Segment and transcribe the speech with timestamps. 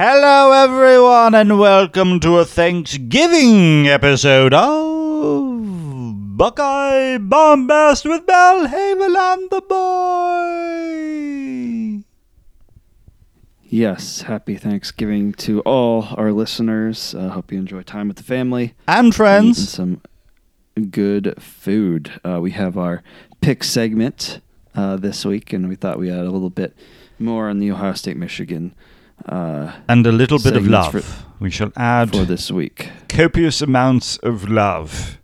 [0.00, 9.60] Hello, everyone, and welcome to a Thanksgiving episode of Buckeye Bombast with Belhaven and the
[11.98, 12.04] Boy.
[13.64, 17.16] Yes, happy Thanksgiving to all our listeners.
[17.16, 19.68] I uh, hope you enjoy time with the family and friends.
[19.68, 20.00] some
[20.92, 22.20] good food.
[22.24, 23.02] Uh, we have our
[23.40, 24.40] pick segment
[24.76, 26.76] uh, this week, and we thought we had a little bit
[27.18, 28.76] more on the Ohio State Michigan
[29.28, 30.92] uh, And a little bit of love.
[30.92, 31.02] for-
[31.40, 32.90] we shall add for this week.
[33.08, 35.18] copious amounts of love.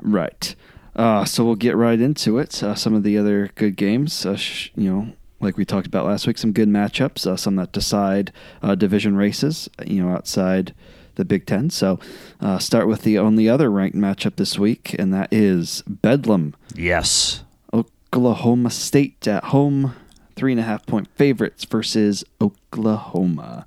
[0.00, 0.54] Right.
[0.94, 2.62] Uh, so we'll get right into it.
[2.62, 5.08] Uh, some of the other good games, uh, sh- you know,
[5.40, 9.16] like we talked about last week, some good matchups, uh, some that decide uh, division
[9.16, 10.72] races, you know, outside
[11.16, 11.70] the Big Ten.
[11.70, 11.98] So
[12.40, 17.42] uh, start with the only other ranked matchup this week, and that is Bedlam, Yes.
[17.72, 19.94] Oklahoma State at home,
[20.36, 23.66] three and a half point favorites versus Oklahoma.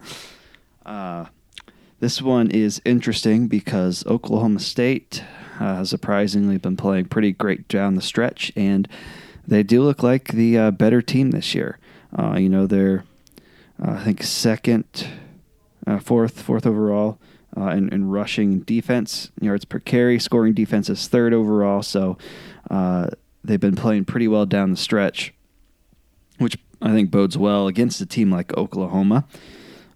[0.86, 1.26] Uh,
[2.00, 5.24] this one is interesting because Oklahoma State
[5.60, 8.88] uh, has surprisingly been playing pretty great down the stretch, and
[9.48, 11.80] they do look like the uh, better team this year.
[12.18, 13.04] Uh, you know, they're
[13.84, 15.08] uh, I think second,
[15.86, 17.20] uh, fourth, fourth overall
[17.56, 20.20] uh, in, in rushing defense yards per carry.
[20.20, 22.18] Scoring defense is third overall, so
[23.44, 25.34] they've been playing pretty well down the stretch,
[26.38, 29.26] which I think bodes well against a team like Oklahoma,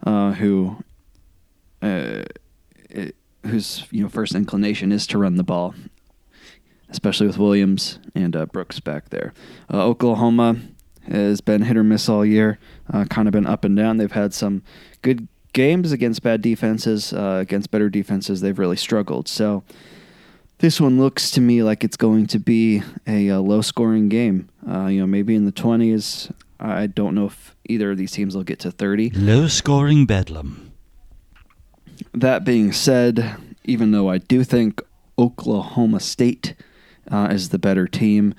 [0.06, 0.78] uh, who
[1.81, 2.23] uh,
[2.89, 5.73] it, whose you know first inclination is to run the ball,
[6.89, 9.34] especially with Williams and uh, Brooks back there.
[9.72, 10.58] Uh, Oklahoma
[11.08, 12.59] has been hit or miss all year,
[12.92, 13.97] uh, kind of been up and down.
[13.97, 14.62] They've had some
[15.02, 18.42] good games against bad defenses, uh, against better defenses.
[18.42, 19.28] They've really struggled.
[19.28, 19.64] So
[20.62, 24.50] this one looks to me like it's going to be a, uh low-scoring game.
[24.68, 26.31] Uh, you know, maybe in the twenties.
[26.59, 29.09] I don't know if either of these teams will get to thirty.
[29.09, 30.72] Low scoring bedlam.
[32.14, 34.81] That being said, even though I do think
[35.18, 36.56] Oklahoma State
[37.09, 38.34] uh, is the better team,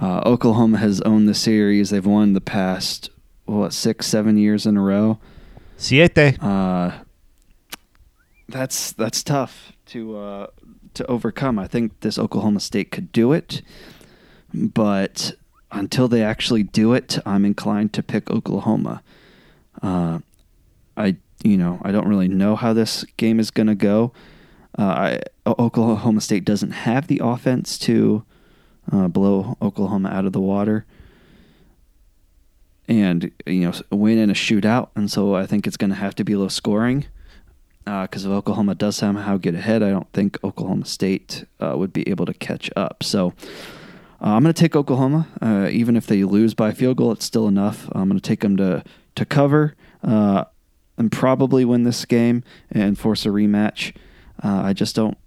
[0.00, 1.90] uh, Oklahoma has owned the series.
[1.90, 3.10] They've won the past
[3.44, 5.18] what six, seven years in a row.
[5.76, 6.42] Siete.
[6.42, 6.92] Uh,
[8.48, 10.46] that's that's tough to uh,
[10.94, 11.58] to overcome.
[11.58, 13.62] I think this Oklahoma State could do it,
[14.52, 15.32] but
[15.70, 19.02] until they actually do it, I'm inclined to pick Oklahoma.
[19.82, 20.20] Uh,
[20.96, 24.12] I you know I don't really know how this game is going to go.
[24.78, 28.24] Uh, I, Oklahoma State doesn't have the offense to
[28.90, 30.86] uh, blow Oklahoma out of the water
[32.88, 36.14] and you know win in a shootout, and so I think it's going to have
[36.16, 37.06] to be low scoring.
[37.84, 42.08] Because if Oklahoma does somehow get ahead, I don't think Oklahoma State uh, would be
[42.08, 43.02] able to catch up.
[43.02, 43.34] So
[44.22, 47.24] uh, I'm going to take Oklahoma, uh, even if they lose by field goal, it's
[47.24, 47.88] still enough.
[47.92, 48.84] I'm going to take them to
[49.14, 50.44] to cover uh,
[50.96, 53.94] and probably win this game and force a rematch.
[54.42, 55.18] Uh, I just don't.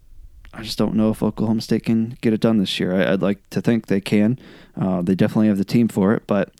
[0.53, 2.95] I just don't know if Oklahoma State can get it done this year.
[2.95, 4.39] I, I'd like to think they can.
[4.79, 6.53] Uh, they definitely have the team for it, but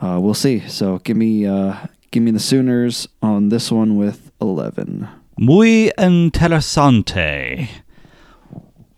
[0.00, 0.60] uh, we'll see.
[0.68, 5.08] So give me uh, give me the Sooners on this one with eleven.
[5.38, 7.68] Muy interesante.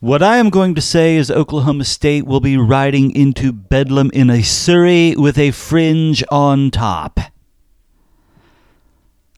[0.00, 4.30] What I am going to say is Oklahoma State will be riding into Bedlam in
[4.30, 7.18] a Surrey with a fringe on top.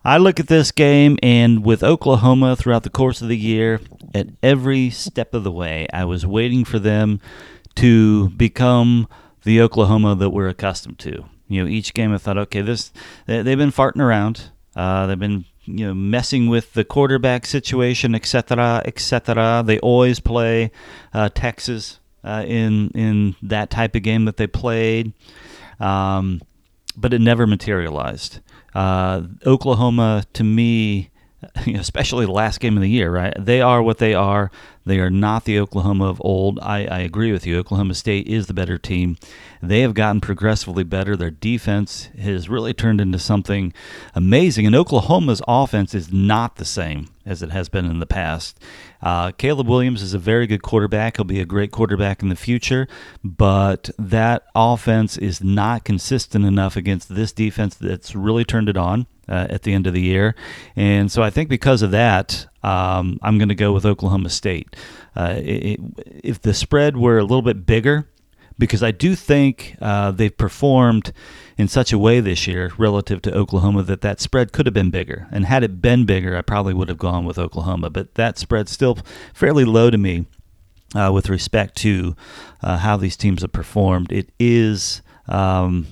[0.05, 3.81] I look at this game, and with Oklahoma throughout the course of the year,
[4.15, 7.21] at every step of the way, I was waiting for them
[7.77, 9.09] to become
[9.45, 11.25] the Oklahoma that we're accustomed to.
[11.49, 12.93] You know, each game I thought, okay, this
[13.27, 14.51] they, they've been farting around.
[14.77, 15.45] Uh, they've been
[15.79, 19.63] you know messing with the quarterback situation, etc., etc.
[19.65, 20.71] They always play
[21.13, 25.13] uh, Texas uh, in in that type of game that they played,
[25.79, 26.41] um,
[26.97, 28.41] but it never materialized.
[28.75, 31.10] Uh, Oklahoma, to me,
[31.75, 33.35] especially the last game of the year, right?
[33.39, 34.51] They are what they are.
[34.85, 36.59] They are not the Oklahoma of old.
[36.61, 37.59] I, I agree with you.
[37.59, 39.17] Oklahoma State is the better team.
[39.63, 41.17] They have gotten progressively better.
[41.17, 43.73] Their defense has really turned into something
[44.15, 44.67] amazing.
[44.67, 48.59] And Oklahoma's offense is not the same as it has been in the past.
[49.03, 51.17] Uh, Caleb Williams is a very good quarterback.
[51.17, 52.87] He'll be a great quarterback in the future,
[53.25, 59.07] but that offense is not consistent enough against this defense that's really turned it on
[59.29, 60.35] uh, at the end of the year.
[60.77, 64.77] And so I think because of that, um, I'm going to go with Oklahoma State.
[65.17, 65.81] Uh, it,
[66.23, 68.09] if the spread were a little bit bigger,
[68.59, 71.13] because I do think uh, they've performed
[71.61, 74.91] in such a way this year relative to Oklahoma that that spread could have been
[74.91, 75.29] bigger.
[75.31, 77.91] And had it been bigger, I probably would have gone with Oklahoma.
[77.91, 78.99] But that spread's still
[79.35, 80.25] fairly low to me
[80.95, 82.17] uh, with respect to
[82.63, 84.11] uh, how these teams have performed.
[84.11, 85.87] It is um,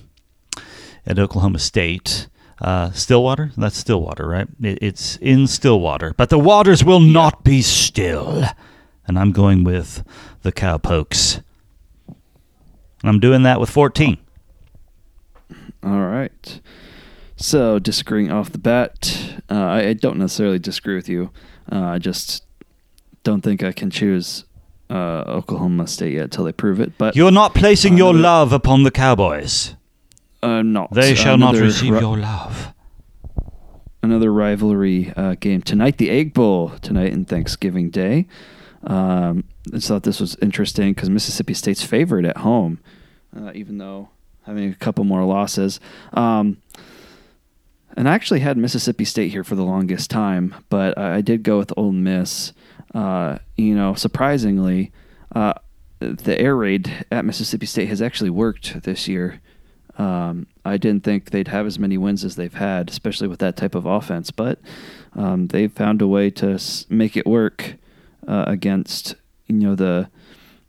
[1.05, 2.27] at Oklahoma State.
[2.59, 3.51] Uh, Stillwater?
[3.55, 4.47] That's Stillwater, right?
[4.61, 6.15] It, it's in Stillwater.
[6.17, 8.43] But the waters will not be still.
[9.05, 10.03] And I'm going with
[10.41, 11.41] the Cowpokes.
[12.07, 14.17] And I'm doing that with 14.
[15.83, 16.59] All right.
[17.35, 21.31] So, disagreeing off the bat, uh, I, I don't necessarily disagree with you.
[21.71, 22.43] Uh, I just
[23.23, 24.43] don't think I can choose
[24.89, 26.97] uh, Oklahoma State yet until they prove it.
[26.97, 29.75] But You're not placing your love upon the Cowboys.
[30.43, 30.93] I'm not.
[30.93, 32.73] They shall not receive ri- your love.
[34.01, 38.27] another rivalry uh, game tonight, the Egg Bowl tonight and Thanksgiving Day.
[38.83, 39.43] Um,
[39.73, 42.79] I thought this was interesting because Mississippi State's favorite at home,
[43.37, 44.09] uh, even though
[44.49, 45.79] having a couple more losses.
[46.13, 46.57] Um,
[47.95, 51.59] and I actually had Mississippi State here for the longest time, but I, did go
[51.59, 52.53] with Ole Miss.
[52.95, 54.91] Uh, you know, surprisingly,
[55.35, 55.53] uh,
[55.99, 59.39] the air raid at Mississippi State has actually worked this year.
[59.97, 63.57] Um, I didn't think they'd have as many wins as they've had, especially with that
[63.57, 64.31] type of offense.
[64.31, 64.59] But
[65.13, 66.59] um, they've found a way to
[66.89, 67.75] make it work
[68.27, 69.15] uh, against
[69.47, 70.09] you know the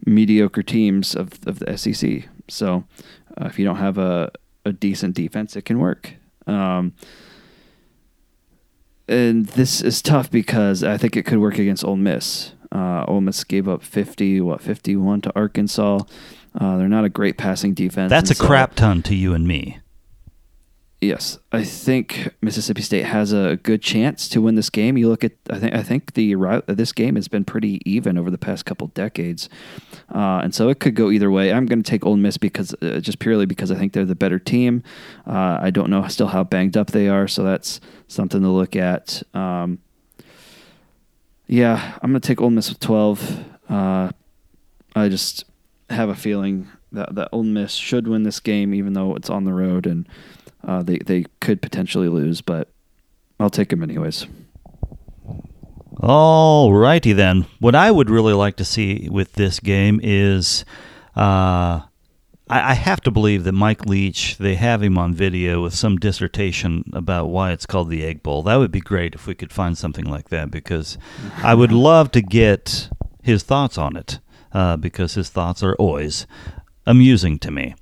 [0.05, 2.29] mediocre teams of, of the SEC.
[2.49, 2.85] So
[3.41, 4.31] uh, if you don't have a,
[4.65, 6.15] a decent defense, it can work.
[6.47, 6.95] Um,
[9.09, 12.53] and this is tough because I think it could work against Ole Miss.
[12.73, 16.01] Uh, Ole Miss gave up 50, what, 51 to Arkansas.
[16.59, 18.11] Uh, they're not a great passing defense.
[18.11, 19.79] That's a so- crap ton to you and me.
[21.03, 24.99] Yes, I think Mississippi State has a good chance to win this game.
[24.99, 28.31] You look at, I think, I think the this game has been pretty even over
[28.31, 29.49] the past couple decades,
[30.15, 31.55] uh, and so it could go either way.
[31.55, 34.15] I'm going to take Ole Miss because uh, just purely because I think they're the
[34.15, 34.83] better team.
[35.27, 38.77] Uh, I don't know still how banged up they are, so that's something to look
[38.77, 39.23] at.
[39.33, 39.79] Um,
[41.47, 43.45] yeah, I'm going to take Ole Miss with 12.
[43.71, 44.11] Uh,
[44.95, 45.47] I just
[45.89, 49.45] have a feeling that that Ole Miss should win this game, even though it's on
[49.45, 50.07] the road and
[50.65, 52.41] uh, they they could potentially lose.
[52.41, 52.69] But
[53.39, 54.27] I'll take them anyways.
[56.03, 57.47] All righty then.
[57.59, 60.65] What I would really like to see with this game is,
[61.15, 61.85] uh,
[62.49, 64.39] I, I have to believe that Mike Leach.
[64.39, 68.43] They have him on video with some dissertation about why it's called the Egg Bowl.
[68.43, 70.97] That would be great if we could find something like that because
[71.43, 72.89] I would love to get
[73.23, 74.21] his thoughts on it
[74.53, 76.27] uh, because his thoughts are always
[76.87, 77.75] amusing to me.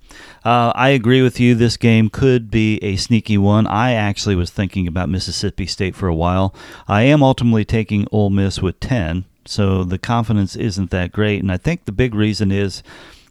[0.49, 1.55] Uh, I agree with you.
[1.55, 3.67] This game could be a sneaky one.
[3.67, 6.55] I actually was thinking about Mississippi State for a while.
[6.87, 11.43] I am ultimately taking Ole Miss with 10, so the confidence isn't that great.
[11.43, 12.83] And I think the big reason is,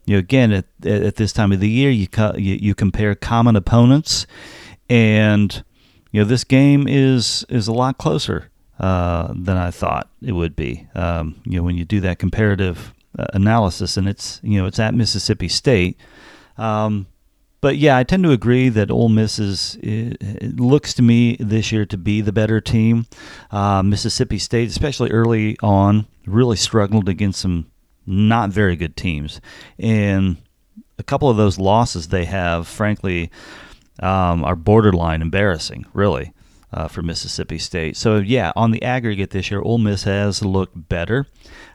[0.06, 3.16] you know, again, at, at this time of the year, you, co- you, you compare
[3.16, 4.28] common opponents,
[4.88, 5.64] and,
[6.12, 10.56] you know, this game is, is a lot closer uh, than I thought it would
[10.56, 10.88] be.
[10.94, 14.78] Um, you know, when you do that comparative uh, analysis, and it's you know it's
[14.78, 15.98] at Mississippi State.
[16.58, 17.08] Um,
[17.60, 19.78] but yeah, I tend to agree that Ole Miss is
[20.42, 23.08] looks to me this year to be the better team.
[23.50, 27.70] Uh, Mississippi State, especially early on, really struggled against some
[28.06, 29.42] not very good teams,
[29.80, 30.38] and
[31.00, 33.32] a couple of those losses they have, frankly,
[34.00, 36.34] um, are borderline embarrassing, really,
[36.72, 37.98] uh, for Mississippi State.
[37.98, 41.26] So yeah, on the aggregate this year, Ole Miss has looked better.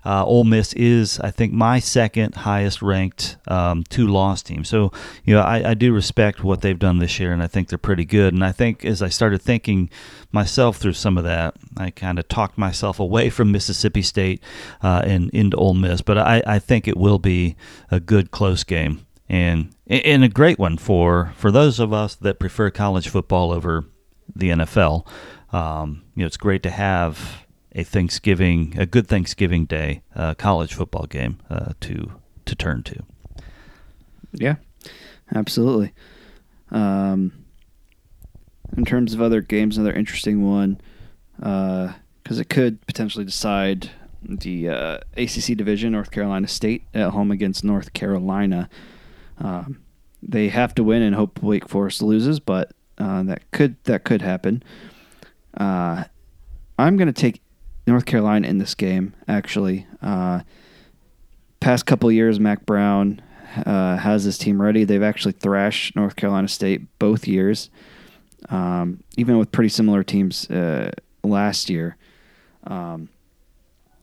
[0.05, 4.65] Uh, Ole Miss is, I think, my second highest ranked um, two loss team.
[4.65, 4.93] So
[5.25, 7.79] you know, I, I do respect what they've done this year, and I think they're
[7.79, 8.35] pretty good.
[8.35, 9.91] And I think as I started thinking
[10.33, 14.43] myself through some of that, I kind of talked myself away from Mississippi State
[14.83, 16.03] uh, and into Ole Miss.
[16.03, 17.57] But I, I think it will be
[17.91, 22.39] a good close game and and a great one for for those of us that
[22.39, 23.85] prefer college football over
[24.35, 25.07] the NFL.
[25.53, 27.42] Um, you know, it's great to have
[27.75, 32.13] a Thanksgiving, a good Thanksgiving Day uh, college football game uh, to
[32.45, 33.03] to turn to.
[34.33, 34.57] Yeah,
[35.35, 35.93] absolutely.
[36.71, 37.33] Um,
[38.77, 40.81] in terms of other games, another interesting one
[41.37, 43.91] because it could potentially decide
[44.23, 45.93] the uh, ACC division.
[45.93, 48.69] North Carolina State at home against North Carolina.
[49.39, 49.83] Um,
[50.23, 54.23] they have to win and hope Wake Forest loses, but uh, that could that could
[54.23, 54.63] happen.
[55.57, 56.05] Uh,
[56.79, 57.42] I'm going to take
[57.87, 59.15] North Carolina in this game.
[59.29, 60.41] Actually, uh,
[61.61, 63.21] past couple years, Mack Brown
[63.67, 64.85] uh, has this team ready.
[64.85, 67.71] They've actually thrashed North Carolina State both years,
[68.49, 71.97] um, even with pretty similar teams uh, last year.
[72.65, 73.09] Um,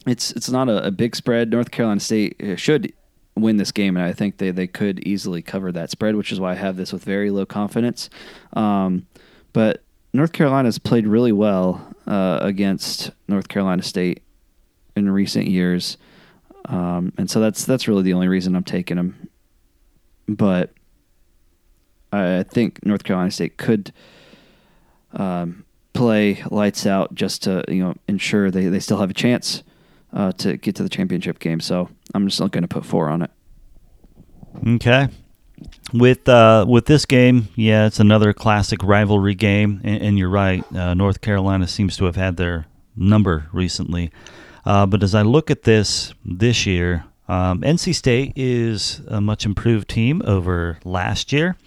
[0.05, 1.51] it's it's not a, a big spread.
[1.51, 2.93] North Carolina State uh, should
[3.35, 6.39] win this game, and I think they, they could easily cover that spread, which is
[6.39, 8.09] why I have this with very low confidence.
[8.53, 9.07] Um,
[9.53, 14.23] but North Carolina's played really well uh, against North Carolina State
[14.95, 15.97] in recent years,
[16.65, 19.29] um, and so that's that's really the only reason I'm taking them.
[20.27, 20.71] But
[22.11, 23.93] I think North Carolina State could
[25.13, 29.63] um, play lights out just to you know ensure they, they still have a chance
[30.13, 31.59] uh, to get to the championship game.
[31.59, 33.31] So I'm just not going to put four on it.
[34.65, 35.07] Okay.
[35.93, 40.63] With uh, with this game, yeah, it's another classic rivalry game, and, and you're right.
[40.75, 44.11] Uh, North Carolina seems to have had their number recently,
[44.65, 49.45] uh, but as I look at this this year, um, NC State is a much
[49.45, 51.57] improved team over last year,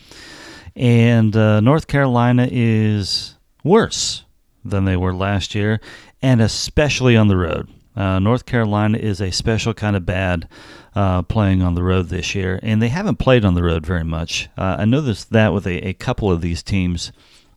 [0.76, 4.24] and uh, North Carolina is worse
[4.64, 5.80] than they were last year,
[6.20, 7.68] and especially on the road.
[7.96, 10.48] Uh, North Carolina is a special kind of bad
[10.94, 14.04] uh, playing on the road this year, and they haven't played on the road very
[14.04, 14.48] much.
[14.56, 17.12] Uh, I noticed that with a, a couple of these teams.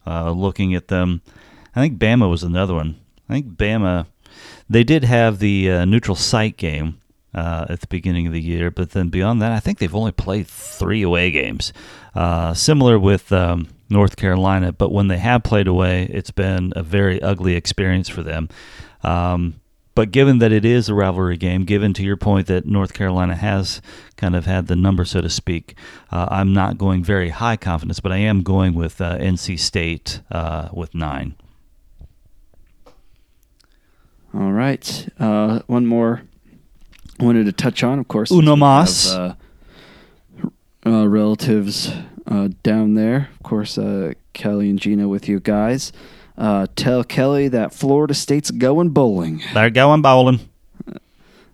[0.07, 1.21] Uh, looking at them,
[1.75, 2.99] I think Bama was another one.
[3.27, 4.05] I think Bama,
[4.69, 6.99] they did have the uh, neutral site game
[7.33, 10.11] uh, at the beginning of the year, but then beyond that, I think they've only
[10.11, 11.73] played three away games.
[12.53, 17.21] similar with um, North Carolina, but when they have played away, it's been a very
[17.21, 18.47] ugly experience for them.
[19.03, 19.55] Um,
[19.95, 23.33] but given that it is a rivalry game, given to your point that North Carolina
[23.33, 23.81] has
[24.17, 25.75] kind of had the number, so to speak,
[26.11, 30.19] uh, I'm not going very high confidence, but I am going with uh, NC State
[30.29, 31.35] uh, with nine.
[34.33, 35.07] All right.
[35.17, 36.23] Uh, one more
[37.17, 38.31] I wanted to touch on, of course.
[38.31, 39.13] Uno mas.
[39.13, 40.49] Have, uh,
[40.85, 41.91] uh, relatives
[42.63, 43.29] down there.
[43.33, 43.79] Of course,
[44.33, 45.93] Kelly and Gina with you guys.
[46.37, 49.41] Uh, tell Kelly that Florida State's going bowling.
[49.53, 50.39] They're going bowling.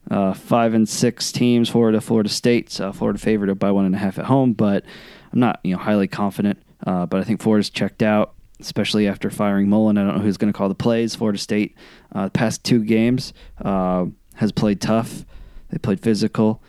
[0.09, 2.81] Uh, five and six teams, Florida, Florida State.
[2.81, 4.83] Uh, Florida favored by one and a half at home, but
[5.31, 6.61] I'm not you know highly confident.
[6.85, 9.97] Uh, but I think Florida's checked out, especially after firing Mullen.
[9.97, 11.15] I don't know who's going to call the plays.
[11.15, 11.77] Florida State,
[12.13, 13.33] uh, the past two games,
[13.63, 15.23] uh, has played tough.
[15.69, 16.61] They played physical.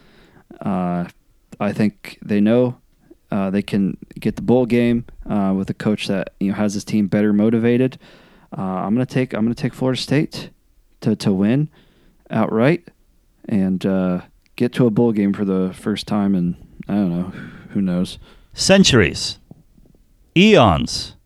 [0.60, 1.06] Uh,
[1.58, 2.78] I think they know
[3.32, 6.74] uh, they can get the bowl game uh, with a coach that you know has
[6.74, 7.98] his team better motivated.
[8.56, 10.50] Uh, I'm gonna take I'm gonna take Florida State
[11.00, 11.70] to to win
[12.30, 12.88] outright
[13.48, 14.20] and uh,
[14.56, 17.32] get to a bowl game for the first time in I don't know
[17.70, 18.18] who knows
[18.52, 19.38] centuries,
[20.36, 21.16] eons.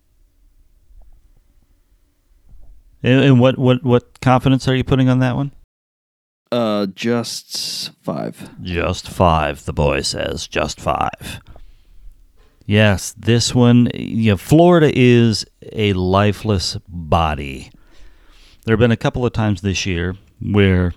[3.02, 5.52] And what what what confidence are you putting on that one?
[6.52, 8.50] Uh, just five.
[8.62, 9.64] Just five.
[9.64, 11.40] The boy says just five.
[12.66, 17.70] Yes, this one, you know, Florida is a lifeless body.
[18.64, 20.92] There have been a couple of times this year where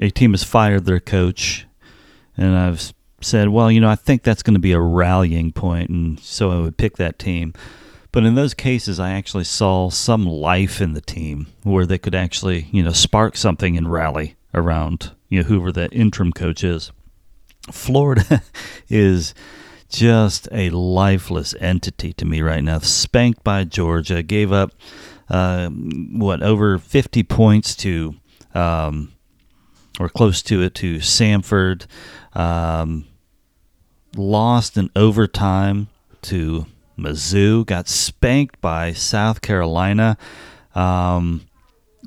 [0.00, 1.64] a team has fired their coach,
[2.36, 5.90] and I've said, well, you know, I think that's going to be a rallying point,
[5.90, 7.54] and so I would pick that team.
[8.10, 12.16] But in those cases, I actually saw some life in the team where they could
[12.16, 16.90] actually, you know, spark something and rally around, you know, whoever that interim coach is.
[17.70, 18.42] Florida
[18.88, 19.34] is
[19.88, 22.78] just a lifeless entity to me right now.
[22.78, 24.72] Spanked by Georgia, gave up
[25.28, 28.14] uh, what over 50 points to,
[28.54, 29.12] um,
[29.98, 31.86] or close to it, to Samford.
[32.34, 33.06] Um,
[34.16, 35.88] lost in overtime
[36.22, 36.66] to
[36.98, 37.64] Mizzou.
[37.66, 40.16] Got spanked by South Carolina.
[40.74, 41.42] Um,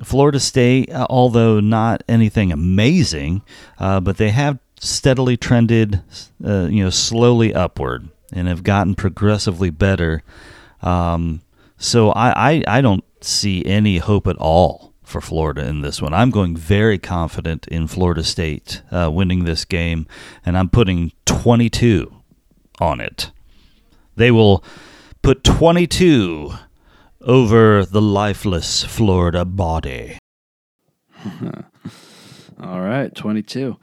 [0.02, 3.42] Florida State, although not anything amazing,
[3.78, 6.02] uh, but they have steadily trended,
[6.44, 10.22] uh, you know, slowly upward and have gotten progressively better.
[10.82, 11.40] Um,
[11.76, 16.12] so I, I, I don't see any hope at all for Florida in this one.
[16.12, 20.06] I'm going very confident in Florida State uh, winning this game,
[20.44, 22.12] and I'm putting 22
[22.80, 23.30] on it.
[24.16, 24.64] They will
[25.22, 26.52] put 22
[27.20, 30.18] over the lifeless Florida body.
[32.60, 33.76] All right, 22.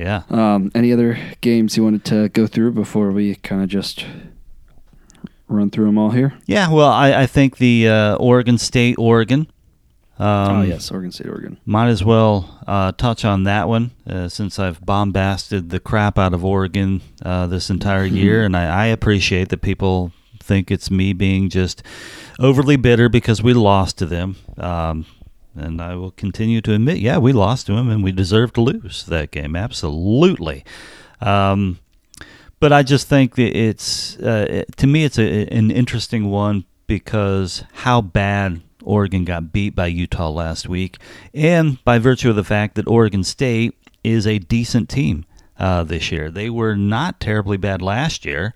[0.00, 0.22] Yeah.
[0.30, 4.06] Um, any other games you wanted to go through before we kind of just
[5.46, 6.32] run through them all here?
[6.46, 6.70] Yeah.
[6.70, 9.46] Well, I, I think the uh, Oregon State, Oregon.
[10.18, 11.58] Um, oh yes, Oregon State, Oregon.
[11.66, 16.32] Might as well uh, touch on that one uh, since I've bombasted the crap out
[16.32, 21.12] of Oregon uh, this entire year, and I, I appreciate that people think it's me
[21.12, 21.82] being just
[22.38, 24.36] overly bitter because we lost to them.
[24.56, 25.06] Um,
[25.54, 28.60] and I will continue to admit, yeah, we lost to him and we deserved to
[28.60, 29.56] lose that game.
[29.56, 30.64] Absolutely.
[31.20, 31.78] Um,
[32.60, 37.64] but I just think that it's, uh, to me, it's a, an interesting one because
[37.72, 40.98] how bad Oregon got beat by Utah last week,
[41.34, 45.24] and by virtue of the fact that Oregon State is a decent team
[45.58, 46.30] uh, this year.
[46.30, 48.54] They were not terribly bad last year,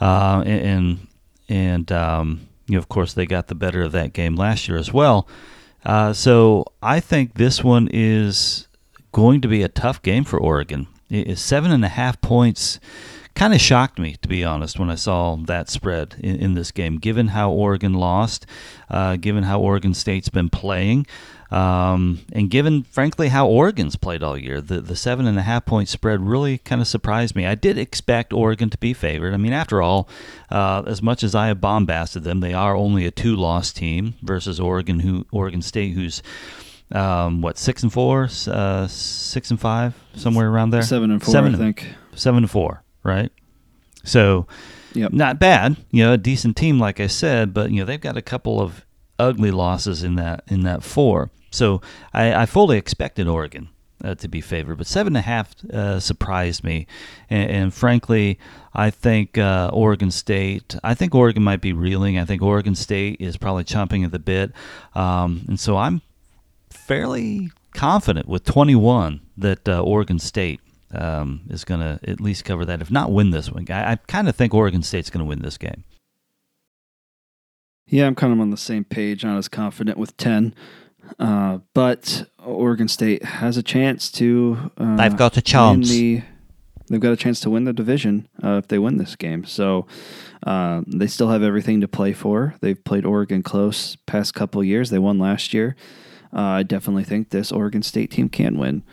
[0.00, 1.06] uh, and
[1.48, 4.78] and um, you know, of course they got the better of that game last year
[4.78, 5.28] as well.
[5.84, 8.68] Uh, so I think this one is
[9.12, 10.86] going to be a tough game for Oregon.
[11.08, 12.78] It is seven and a half points
[13.34, 16.70] kind of shocked me, to be honest, when I saw that spread in, in this
[16.70, 18.46] game, given how Oregon lost,
[18.88, 21.06] uh, given how Oregon State's been playing.
[21.50, 25.66] Um, and given, frankly, how Oregon's played all year, the, the seven and a half
[25.66, 27.44] point spread really kind of surprised me.
[27.44, 29.34] I did expect Oregon to be favored.
[29.34, 30.08] I mean, after all,
[30.50, 34.14] uh, as much as I have bombasted them, they are only a two loss team
[34.22, 36.22] versus Oregon, who Oregon State, who's
[36.92, 40.82] um, what six and four, uh, six and five, somewhere around there.
[40.82, 41.86] Seven and four, seven I think.
[42.14, 43.32] Seven and four, right?
[44.04, 44.46] So,
[44.94, 45.12] Yep.
[45.12, 45.76] not bad.
[45.90, 48.60] You know, a decent team, like I said, but you know they've got a couple
[48.60, 48.84] of
[49.20, 51.30] ugly losses in that in that four.
[51.50, 51.80] So
[52.12, 53.68] I, I fully expected Oregon
[54.02, 56.86] uh, to be favored, but seven and a half uh, surprised me,
[57.28, 58.38] and, and frankly,
[58.72, 60.76] I think uh, Oregon State.
[60.82, 62.18] I think Oregon might be reeling.
[62.18, 64.52] I think Oregon State is probably chomping at the bit,
[64.94, 66.02] um, and so I'm
[66.70, 70.60] fairly confident with 21 that uh, Oregon State.
[70.92, 73.64] Um, is going to at least cover that, if not win this one.
[73.70, 75.84] I, I kind of think Oregon State's going to win this game.
[77.90, 79.24] Yeah, I'm kind of on the same page.
[79.24, 80.54] Not as confident with 10.
[81.18, 84.70] Uh, but Oregon State has a chance to.
[84.78, 85.90] Uh, They've got a win chance.
[85.90, 86.22] The,
[86.88, 89.44] they've got a chance to win the division uh, if they win this game.
[89.44, 89.86] So
[90.46, 92.54] uh, they still have everything to play for.
[92.60, 94.90] They've played Oregon close past couple years.
[94.90, 95.74] They won last year.
[96.32, 98.84] Uh, I definitely think this Oregon State team can win.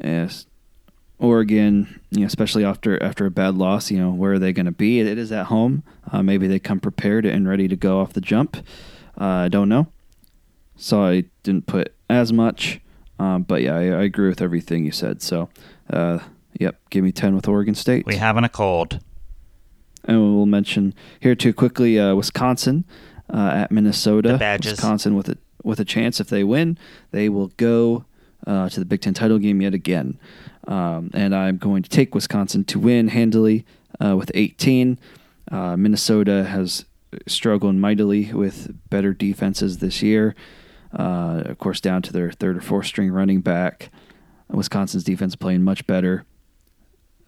[0.00, 0.46] Yes.
[1.18, 4.66] Oregon, you know, especially after after a bad loss, you know, where are they going
[4.66, 5.00] to be?
[5.00, 5.82] It is at home.
[6.10, 8.56] Uh, maybe they come prepared and ready to go off the jump.
[9.20, 9.88] Uh, I don't know.
[10.76, 12.80] So I didn't put as much.
[13.18, 15.22] Um, but yeah, I, I agree with everything you said.
[15.22, 15.48] So,
[15.90, 16.20] uh,
[16.58, 18.06] yep, give me 10 with Oregon State.
[18.06, 19.00] We have an accord.
[20.04, 22.84] And we'll mention here too quickly uh, Wisconsin
[23.32, 24.38] uh, at Minnesota.
[24.70, 26.78] Wisconsin with a with a chance if they win,
[27.10, 28.04] they will go
[28.48, 30.18] uh, to the Big Ten title game yet again.
[30.66, 33.64] Um, and I'm going to take Wisconsin to win handily
[34.04, 34.98] uh, with 18.
[35.52, 36.84] Uh, Minnesota has
[37.26, 40.34] struggled mightily with better defenses this year.
[40.98, 43.90] Uh, of course, down to their third or fourth string running back.
[44.48, 46.24] Wisconsin's defense playing much better.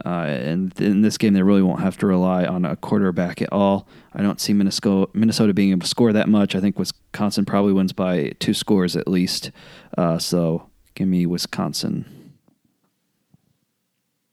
[0.04, 3.52] Uh, and in this game, they really won't have to rely on a quarterback at
[3.52, 3.86] all.
[4.14, 6.54] I don't see Minnesota, being able to score that much.
[6.54, 9.50] I think Wisconsin probably wins by two scores at least.
[9.98, 12.04] Uh, so give me Wisconsin.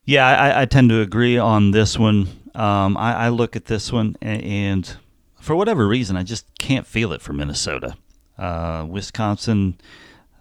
[0.04, 2.28] Yeah, I, I tend to agree on this one.
[2.54, 4.96] Um, I, I look at this one, and, and
[5.40, 7.96] for whatever reason, I just can't feel it for Minnesota.
[8.38, 9.78] Uh, Wisconsin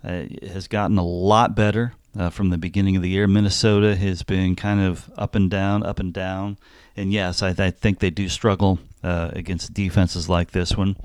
[0.04, 3.28] uh, has gotten a lot better uh, from the beginning of the year.
[3.28, 6.58] Minnesota has been kind of up and down, up and down.
[6.96, 10.96] And yes, I, I think they do struggle uh, against defenses like this one.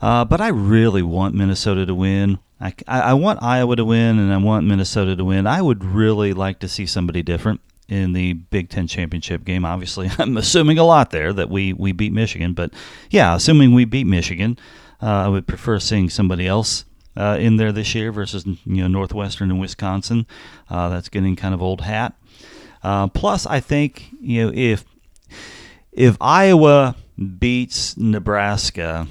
[0.00, 2.38] Uh, but I really want Minnesota to win.
[2.60, 5.46] I, I, want Iowa to win, and I want Minnesota to win.
[5.46, 9.64] I would really like to see somebody different in the Big Ten championship game.
[9.64, 12.54] Obviously, I'm assuming a lot there that we, we beat Michigan.
[12.54, 12.72] But
[13.10, 14.58] yeah, assuming we beat Michigan,
[15.02, 16.84] uh, I would prefer seeing somebody else
[17.16, 20.26] uh, in there this year versus you know Northwestern and Wisconsin.
[20.68, 22.14] Uh, that's getting kind of old hat.
[22.82, 24.84] Uh, plus, I think you know if
[25.92, 26.96] if Iowa
[27.38, 29.08] beats Nebraska,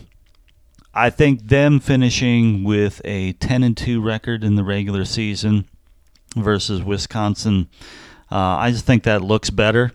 [0.96, 5.68] I think them finishing with a 10 and 2 record in the regular season
[6.38, 7.68] versus Wisconsin,
[8.32, 9.92] uh, I just think that looks better.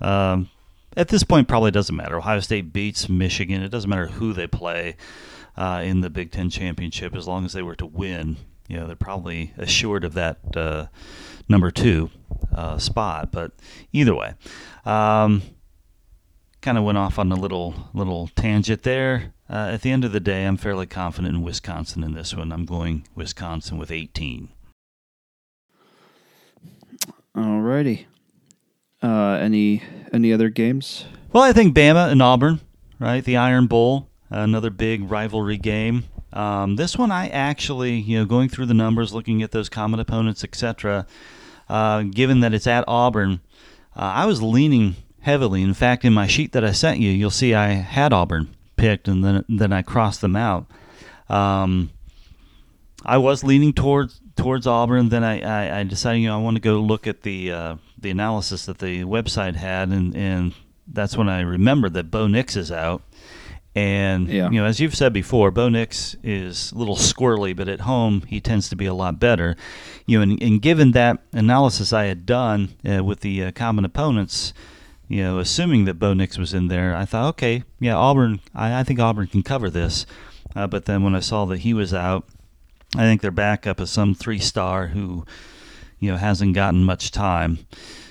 [0.00, 0.48] Um,
[0.96, 2.16] at this point, probably doesn't matter.
[2.16, 3.62] Ohio State beats Michigan.
[3.62, 4.96] It doesn't matter who they play
[5.56, 8.36] uh, in the Big Ten championship as long as they were to win.
[8.68, 10.86] You know, they're probably assured of that uh,
[11.48, 12.10] number two
[12.54, 13.32] uh, spot.
[13.32, 13.52] But
[13.92, 14.34] either way,
[14.84, 15.42] um,
[16.64, 19.34] kind of went off on a little little tangent there.
[19.50, 22.50] Uh, at the end of the day, I'm fairly confident in Wisconsin in this one.
[22.50, 24.48] I'm going Wisconsin with 18.
[27.36, 28.06] Alrighty.
[29.02, 31.04] Uh, any any other games?
[31.34, 32.60] Well, I think Bama and Auburn,
[32.98, 33.22] right?
[33.22, 36.04] The Iron Bowl, another big rivalry game.
[36.32, 40.00] Um, this one, I actually, you know, going through the numbers, looking at those common
[40.00, 41.06] opponents, etc.
[41.68, 43.40] Uh, given that it's at Auburn,
[43.94, 45.62] uh, I was leaning heavily.
[45.62, 49.08] In fact, in my sheet that I sent you, you'll see I had Auburn picked,
[49.08, 50.66] and then then I crossed them out.
[51.28, 51.90] Um,
[53.04, 55.08] I was leaning towards towards Auburn.
[55.08, 57.76] Then I, I, I decided, you know, I want to go look at the uh,
[57.98, 60.54] the analysis that the website had, and, and
[60.86, 63.02] that's when I remembered that Bo Nix is out.
[63.76, 64.50] And Yeah.
[64.50, 68.22] you know, as you've said before, Bo Nix is a little squirrely, but at home
[68.28, 69.56] he tends to be a lot better.
[70.06, 73.84] You know, and, and given that analysis I had done uh, with the uh, common
[73.84, 74.52] opponents,
[75.08, 78.40] you know, assuming that Bo Nix was in there, I thought, okay, yeah, Auburn.
[78.54, 80.06] I, I think Auburn can cover this.
[80.56, 82.26] Uh, but then when I saw that he was out,
[82.96, 85.24] I think their backup is some three star who,
[85.98, 87.58] you know, hasn't gotten much time.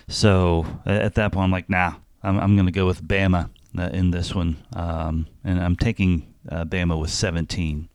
[0.08, 3.90] So at that point, I'm like, nah, I'm, I'm going to go with Bama uh,
[3.94, 7.90] in this one, um, and I'm taking uh, Bama with 17.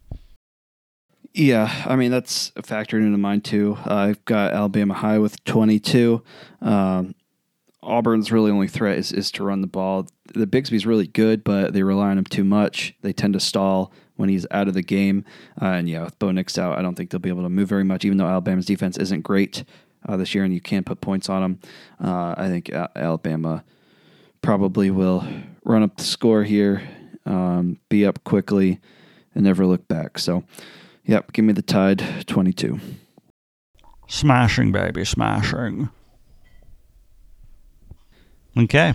[1.35, 3.79] Yeah, I mean that's factored into mine too.
[3.85, 6.23] I've got Alabama high with 22.
[6.63, 7.15] Um,
[7.83, 10.09] Auburn's really only threat is, is to run the ball.
[10.35, 12.95] The Bigsby's really good, but they rely on him too much.
[13.03, 15.25] They tend to stall when he's out of the game.
[15.61, 17.69] Uh, and yeah, with Bo Nix out, I don't think they'll be able to move
[17.69, 19.65] very much, even though Alabama's defense isn't great
[20.09, 21.61] uh, this year and you can put points on them.
[22.03, 23.65] Uh, I think Alabama
[24.43, 25.27] probably will
[25.65, 26.83] run up the score here,
[27.27, 28.81] um, be up quickly,
[29.35, 30.19] and never look back.
[30.19, 30.45] So,
[31.05, 32.81] yep, give me the Tide 22.
[34.09, 35.91] Smashing, baby, smashing.
[38.59, 38.95] Okay.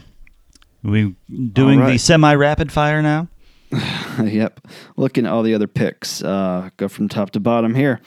[0.83, 1.15] We
[1.53, 1.93] doing right.
[1.93, 3.29] the semi rapid fire now?
[4.23, 4.59] yep.
[4.97, 8.01] Looking at all the other picks, uh, go from top to bottom here.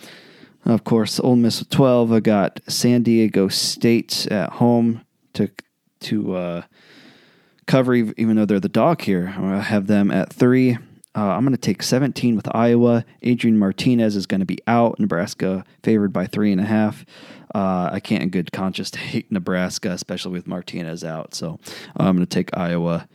[0.66, 2.12] Of course, Ole Miss with 12.
[2.12, 5.02] I got San Diego State at home
[5.34, 5.50] to
[6.00, 6.62] to uh,
[7.66, 9.34] cover, even though they're the dog here.
[9.38, 10.76] I have them at three.
[11.16, 13.04] Uh, I'm going to take 17 with Iowa.
[13.22, 15.00] Adrian Martinez is going to be out.
[15.00, 17.06] Nebraska favored by three and a half.
[17.54, 21.34] Uh, I can't in good conscience take Nebraska, especially with Martinez out.
[21.34, 21.58] So
[21.98, 23.08] uh, I'm going to take Iowa,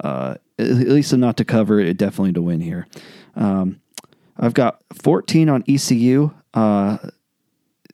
[0.00, 2.86] uh, at least not to cover it, definitely to win here.
[3.36, 3.80] Um,
[4.38, 6.30] I've got 14 on ECU.
[6.54, 6.96] Uh,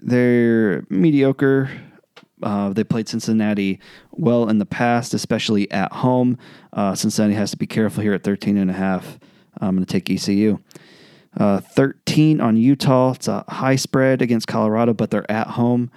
[0.01, 1.69] they're mediocre.
[2.41, 3.81] Uh, they played Cincinnati
[4.13, 6.39] well in the past, especially at home.
[6.73, 9.19] Uh, Cincinnati has to be careful here at 13 and a half.
[9.61, 10.59] I'm going to take ECU.
[11.37, 13.13] Uh, 13 on Utah.
[13.13, 15.91] It's a high spread against Colorado, but they're at home.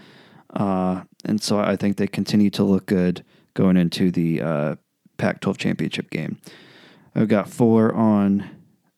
[0.53, 4.75] Uh, and so I think they continue to look good going into the uh,
[5.17, 6.37] Pac 12 championship game.
[7.15, 8.49] I've got four on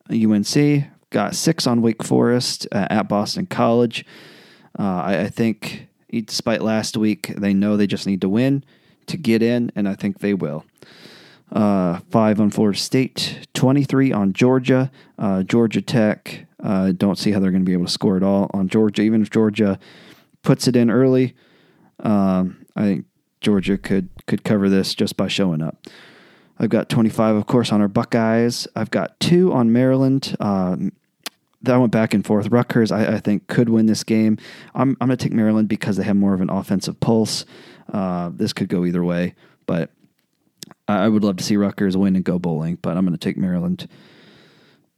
[0.10, 4.06] UNC, got six on Wake Forest uh, at Boston College.
[4.78, 8.64] Uh, I, I think, despite last week, they know they just need to win
[9.08, 10.66] to get in, and I think they will
[11.52, 14.92] uh, five on Florida State, 23 on Georgia.
[15.18, 18.24] Uh, Georgia Tech, uh, don't see how they're going to be able to score at
[18.24, 19.02] all on Georgia.
[19.02, 19.80] Even if Georgia
[20.42, 21.36] puts it in early,
[22.00, 23.06] um, I think
[23.42, 25.86] Georgia could could cover this just by showing up.
[26.58, 28.68] I've got 25, of course, on our Buckeyes.
[28.76, 30.36] I've got two on Maryland.
[30.40, 30.94] Um,
[31.64, 32.48] that went back and forth.
[32.48, 34.38] Rutgers, I, I, think, could win this game.
[34.76, 37.46] I'm, I'm going to take Maryland because they have more of an offensive pulse.
[37.92, 39.34] Uh, this could go either way,
[39.66, 39.90] but
[40.88, 43.38] I would love to see Rutgers win and go bowling, but I'm going to take
[43.38, 43.88] Maryland.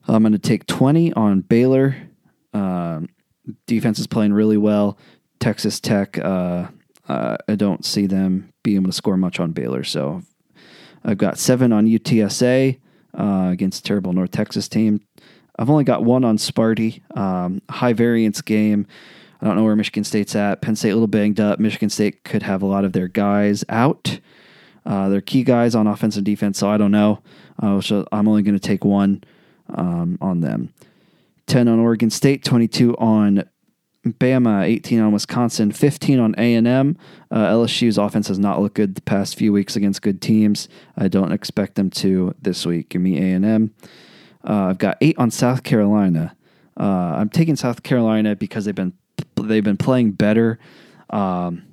[0.07, 1.95] I'm going to take 20 on Baylor.
[2.53, 3.01] Uh,
[3.67, 4.97] defense is playing really well.
[5.39, 6.67] Texas Tech, uh,
[7.07, 9.83] uh, I don't see them being able to score much on Baylor.
[9.83, 10.23] So
[11.03, 12.79] I've got seven on UTSA
[13.17, 15.01] uh, against terrible North Texas team.
[15.57, 17.01] I've only got one on Sparty.
[17.17, 18.87] Um, high variance game.
[19.41, 20.61] I don't know where Michigan State's at.
[20.61, 21.59] Penn State a little banged up.
[21.59, 24.19] Michigan State could have a lot of their guys out.
[24.85, 27.21] Uh, they're key guys on offense and defense, so I don't know.
[27.61, 29.23] Uh, so I'm only going to take one
[29.73, 30.73] um, on them.
[31.47, 33.43] 10 on Oregon State, 22 on
[34.05, 36.97] Bama, 18 on Wisconsin, 15 on A&M.
[37.31, 40.69] Uh, LSU's offense has not looked good the past few weeks against good teams.
[40.95, 42.89] I don't expect them to this week.
[42.89, 43.73] Give me A&M.
[44.47, 46.35] Uh, I've got eight on South Carolina.
[46.79, 48.93] Uh, I'm taking South Carolina because they've been
[49.35, 50.59] they've been playing better.
[51.09, 51.63] Um,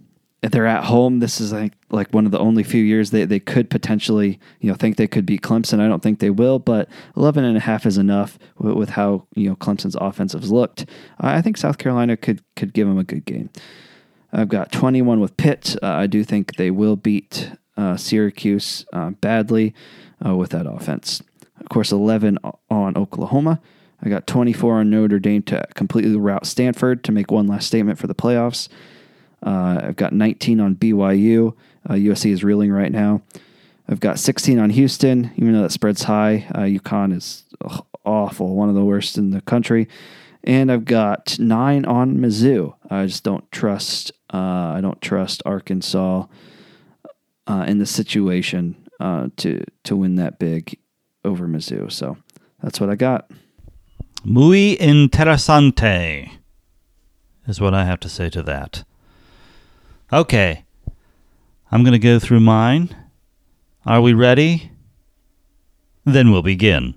[0.51, 3.39] they're at home, this is like like one of the only few years they, they
[3.39, 5.81] could potentially you know think they could beat Clemson.
[5.81, 9.27] I don't think they will, but 11 and a half is enough with, with how
[9.37, 10.87] you know Clemson's offensives looked.
[11.21, 13.51] I think South Carolina could could give them a good game.
[14.33, 15.77] I've got 21 with Pitt.
[15.83, 19.75] Uh, I do think they will beat uh, Syracuse uh, badly
[20.25, 21.23] uh, with that offense.
[21.61, 22.39] Of course, 11
[22.71, 23.61] on Oklahoma.
[24.03, 27.99] I got 24 on Notre Dame to completely rout Stanford to make one last statement
[27.99, 28.69] for the playoffs.
[29.43, 31.55] Uh, I've got 19 on BYU.
[31.89, 33.23] Uh, USC is reeling right now.
[33.89, 36.47] I've got 16 on Houston, even though that spread's high.
[36.55, 37.45] Uh, UConn is
[38.05, 39.89] awful, one of the worst in the country.
[40.45, 42.75] And I've got nine on Mizzou.
[42.91, 44.13] I just don't trust.
[44.33, 46.27] Uh, I don't trust Arkansas
[47.47, 50.79] uh, in the situation uh, to to win that big
[51.25, 51.91] over Mizzou.
[51.93, 52.17] So
[52.63, 53.31] that's what I got.
[54.25, 56.31] Muy interesante
[57.47, 58.85] is what I have to say to that.
[60.13, 60.65] Okay.
[61.71, 62.95] I'm going to go through mine.
[63.87, 64.71] Are we ready?
[66.05, 66.95] Then we'll begin.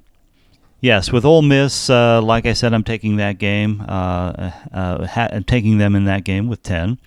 [0.82, 3.82] Yes, with Ole Miss, uh, like I said, I'm taking that game.
[3.88, 7.00] Uh, uh, ha- taking them in that game with 10.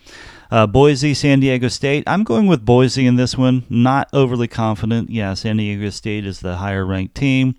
[0.50, 2.04] Uh, Boise, San Diego State.
[2.06, 3.64] I'm going with Boise in this one.
[3.68, 5.10] Not overly confident.
[5.10, 7.54] Yeah, San Diego State is the higher ranked team.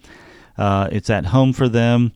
[0.57, 2.13] Uh, it's at home for them.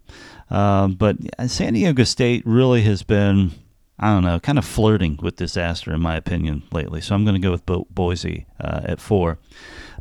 [0.49, 1.17] Uh, but
[1.47, 3.51] San Diego State really has been
[3.99, 6.99] I don't know, kind of flirting with disaster in my opinion lately.
[6.99, 9.37] So I'm going to go with Bo- Boise uh, at four.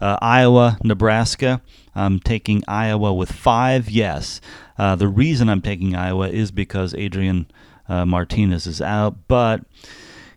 [0.01, 1.61] Uh, Iowa, Nebraska.
[1.95, 3.91] I'm taking Iowa with five.
[3.91, 4.41] Yes.
[4.79, 7.47] Uh, the reason I'm taking Iowa is because Adrian
[7.89, 9.61] uh, Martinez is out, but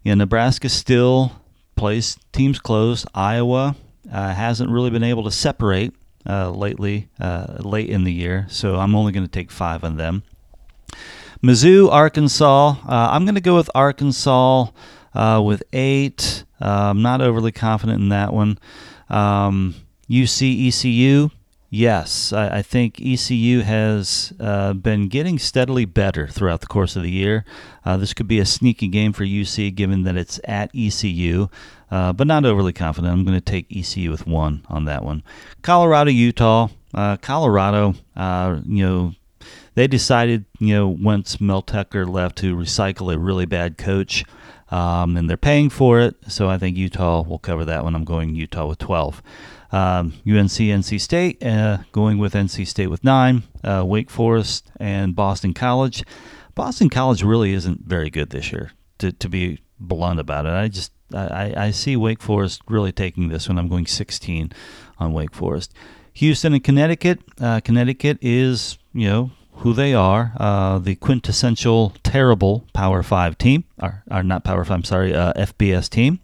[0.04, 1.32] you know, Nebraska still
[1.76, 3.06] plays teams close.
[3.16, 3.76] Iowa
[4.12, 5.94] uh, hasn't really been able to separate
[6.28, 7.08] uh, lately,
[7.60, 10.24] late in the year, so I'm only going to take five on them.
[11.44, 12.76] Mizzou, Arkansas.
[12.88, 14.68] Uh, I'm going to go with Arkansas
[15.14, 16.44] uh, with eight.
[16.62, 18.58] Uh, I'm not overly confident in that one.
[19.10, 19.76] Um,
[20.10, 21.30] UC, ECU.
[21.70, 27.04] Yes, I, I, think ECU has uh, been getting steadily better throughout the course of
[27.04, 27.44] the year.
[27.84, 31.50] Uh, this could be a sneaky game for UC given that it's at ECU,
[31.92, 33.12] uh, but not overly confident.
[33.12, 35.24] I'm going to take ECU with one on that one.
[35.64, 36.70] Colorado, Utah.
[37.22, 37.94] Colorado,
[38.66, 39.14] you know,
[39.76, 44.24] they decided, you know, once Mel Tucker left to recycle a really bad coach,
[44.72, 46.16] um, and they're paying for it.
[46.28, 47.96] So I think Utah will cover that one.
[47.96, 49.22] I'm going Utah with 12.
[49.72, 53.44] Um, UNC, NC State, uh, going with NC State with nine.
[53.64, 56.04] Uh, Wake Forest and Boston College.
[56.56, 58.72] Boston College really isn't very good this year.
[59.00, 63.28] To, to be blunt about it, I just I, I see Wake Forest really taking
[63.28, 63.60] this one.
[63.60, 64.52] I'm going 16
[64.98, 65.74] on Wake Forest.
[66.14, 67.20] Houston and Connecticut.
[67.40, 73.64] Uh, Connecticut is you know who they are, uh, the quintessential terrible Power Five team,
[73.82, 74.76] or, or not Power Five.
[74.76, 76.20] I'm sorry, uh, FBS team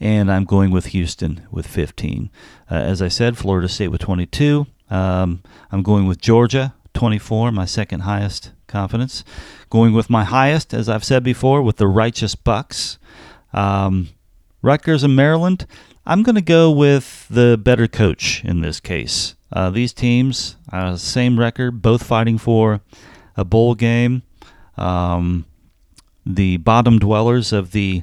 [0.00, 2.30] and I'm going with Houston with 15.
[2.70, 4.66] Uh, as I said, Florida State with 22.
[4.90, 9.24] Um, I'm going with Georgia 24, my second highest confidence.
[9.70, 12.98] Going with my highest, as I've said before, with the Righteous Bucks.
[13.52, 14.10] Um,
[14.62, 15.66] Rutgers and Maryland.
[16.06, 19.33] I'm going to go with the better coach in this case.
[19.54, 22.80] Uh, these teams, uh, same record, both fighting for
[23.36, 24.22] a bowl game.
[24.76, 25.46] Um,
[26.26, 28.02] the bottom dwellers of the,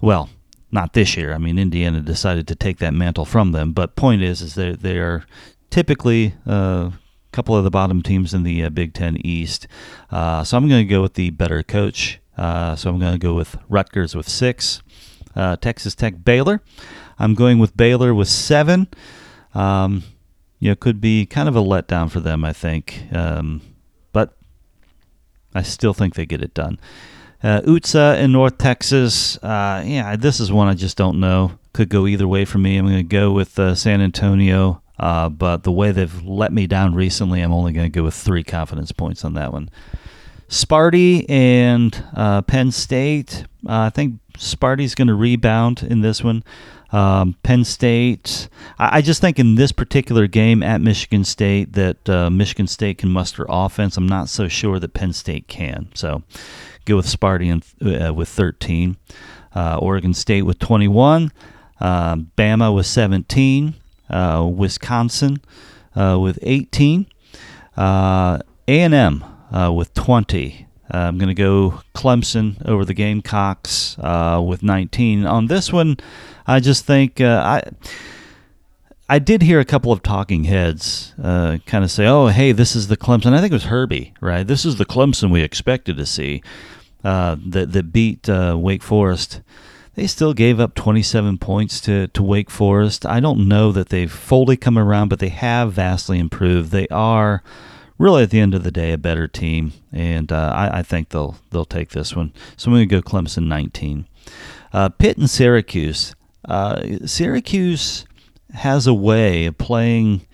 [0.00, 0.28] well,
[0.72, 1.32] not this year.
[1.32, 3.72] I mean, Indiana decided to take that mantle from them.
[3.72, 5.24] But point is, is they they are
[5.70, 6.90] typically a uh,
[7.30, 9.68] couple of the bottom teams in the uh, Big Ten East.
[10.10, 12.18] Uh, so I'm going to go with the better coach.
[12.36, 14.82] Uh, so I'm going to go with Rutgers with six.
[15.36, 16.62] Uh, Texas Tech, Baylor.
[17.18, 18.88] I'm going with Baylor with seven.
[19.54, 20.02] Um,
[20.62, 23.02] you know, could be kind of a letdown for them, I think.
[23.10, 23.62] Um,
[24.12, 24.36] but
[25.56, 26.78] I still think they get it done.
[27.42, 29.36] Uh, UTSA in North Texas.
[29.38, 31.58] Uh, yeah, this is one I just don't know.
[31.72, 32.76] Could go either way for me.
[32.76, 36.68] I'm going to go with uh, San Antonio, uh, but the way they've let me
[36.68, 39.68] down recently, I'm only going to go with three confidence points on that one.
[40.48, 43.46] Sparty and uh, Penn State.
[43.66, 46.44] Uh, I think Sparty's going to rebound in this one.
[46.92, 48.48] Um, Penn State.
[48.78, 52.98] I, I, just think in this particular game at Michigan State that uh, Michigan State
[52.98, 53.96] can muster offense.
[53.96, 55.88] I'm not so sure that Penn State can.
[55.94, 56.22] So
[56.84, 58.96] go with Sparty and, uh, with 13.
[59.54, 61.32] Uh, Oregon State with 21.
[61.80, 63.74] Uh, Bama with 17.
[64.08, 65.40] Uh, Wisconsin
[65.94, 67.06] uh, with 18.
[67.76, 69.24] A&M
[69.74, 70.66] with 20.
[70.90, 75.26] I'm going to go Clemson over the Gamecocks with 19.
[75.26, 75.96] On this one,
[76.46, 77.62] I just think I.
[79.08, 82.74] I did hear a couple of talking heads uh, kind of say, "Oh, hey, this
[82.74, 84.46] is the Clemson." I think it was Herbie, right?
[84.46, 86.42] This is the Clemson we expected to see
[87.04, 89.42] uh, that that beat uh, Wake Forest.
[89.94, 93.04] They still gave up 27 points to, to Wake Forest.
[93.04, 96.70] I don't know that they've fully come around, but they have vastly improved.
[96.70, 97.42] They are
[97.98, 101.10] really, at the end of the day, a better team, and uh, I, I, think
[101.10, 102.32] they'll they'll take this one.
[102.56, 104.06] So I'm going to go Clemson 19.
[104.72, 106.14] Uh, Pitt and Syracuse.
[106.52, 108.04] Uh, Syracuse
[108.52, 110.26] has a way of playing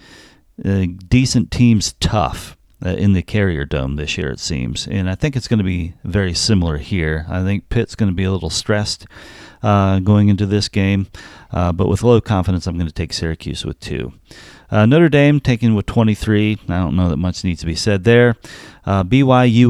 [0.65, 4.89] uh, decent teams tough uh, in the Carrier Dome this year, it seems.
[4.89, 7.25] And I think it's going to be very similar here.
[7.29, 9.07] I think Pitt's going to be a little stressed
[9.63, 11.07] uh, going into this game,
[11.53, 14.13] uh, but with low confidence, I'm going to take Syracuse with two.
[14.73, 16.59] Uh, Notre Dame taking with 23.
[16.69, 18.35] I don't know that much needs to be said there.
[18.85, 19.69] Uh, BYU,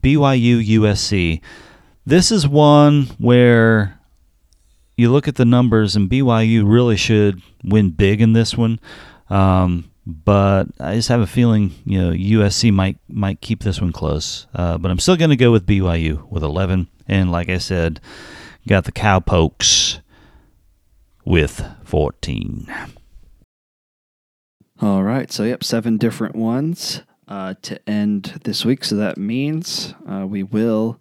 [0.00, 1.40] BYU USC.
[2.04, 3.95] This is one where
[4.96, 8.80] you look at the numbers, and BYU really should win big in this one.
[9.28, 13.92] Um, but I just have a feeling you know USC might might keep this one
[13.92, 14.46] close.
[14.54, 18.00] Uh, but I'm still going to go with BYU with 11, and like I said,
[18.68, 20.00] got the Cowpokes
[21.24, 22.72] with 14.
[24.80, 28.84] All right, so yep, seven different ones uh, to end this week.
[28.84, 31.00] So that means uh, we will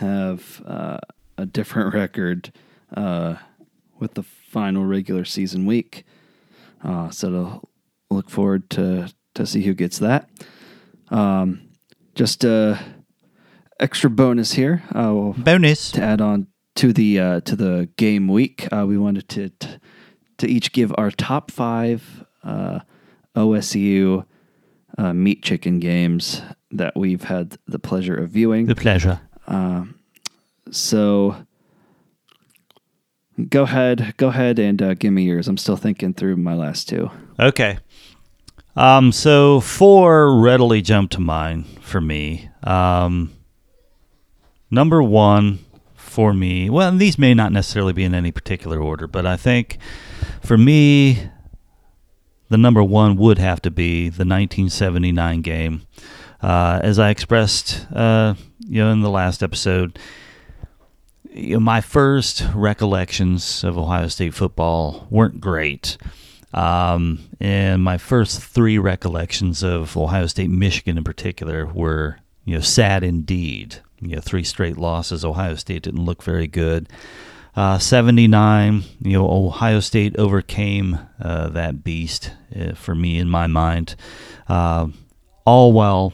[0.00, 0.98] have uh,
[1.38, 2.52] a different record
[2.96, 3.36] uh,
[3.98, 6.04] with the final regular season week.
[6.82, 7.62] Uh, so
[8.10, 10.28] look forward to to see who gets that.
[11.08, 11.68] Um,
[12.14, 12.78] just uh,
[13.80, 14.82] extra bonus here.
[14.94, 15.90] Uh, we'll Bonus.
[15.92, 19.76] to add on to the uh, to the game week, uh, we wanted to t-
[20.38, 22.80] to each give our top five uh,
[23.36, 24.24] OSU
[24.98, 28.66] uh, Michigan games that we've had the pleasure of viewing.
[28.66, 29.20] The pleasure.
[29.46, 29.84] Uh,
[30.70, 31.36] so
[33.48, 35.48] go ahead, go ahead and uh, give me yours.
[35.48, 37.10] I'm still thinking through my last two.
[37.38, 37.78] Okay.
[38.76, 42.48] Um, so four readily jump to mind for me.
[42.62, 43.32] Um,
[44.70, 45.60] number one
[45.94, 49.78] for me, well, these may not necessarily be in any particular order, but I think
[50.42, 51.30] for me,
[52.48, 55.82] the number one would have to be the 1979 game.
[56.40, 59.98] Uh, as I expressed, uh, you know, in the last episode,
[61.34, 65.96] you know, my first recollections of Ohio State football weren't great.
[66.52, 72.60] Um, and my first three recollections of Ohio State, Michigan in particular, were you know
[72.60, 73.76] sad indeed.
[74.00, 75.24] You know, three straight losses.
[75.24, 76.88] Ohio State didn't look very good.
[77.56, 83.46] Uh, 79, you know, Ohio State overcame uh, that beast uh, for me in my
[83.46, 83.94] mind,
[84.48, 84.88] uh,
[85.44, 86.12] all while